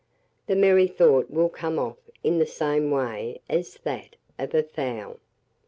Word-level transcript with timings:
The 0.47 0.55
merrythought 0.55 1.29
will 1.29 1.49
come 1.49 1.77
off 1.77 2.09
in 2.23 2.39
the 2.39 2.47
same 2.47 2.89
way 2.89 3.39
as 3.47 3.75
that 3.83 4.15
of 4.39 4.51
a 4.55 4.63
fowl. 4.63 5.17